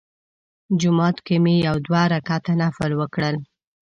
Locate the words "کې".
1.25-1.35